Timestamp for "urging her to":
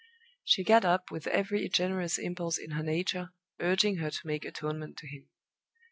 3.59-4.25